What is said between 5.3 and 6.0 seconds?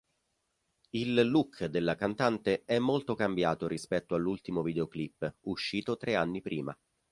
uscito